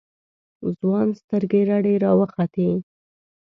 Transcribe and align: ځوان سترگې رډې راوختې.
ځوان 0.79 1.07
سترگې 1.19 1.61
رډې 1.69 1.93
راوختې. 2.03 2.69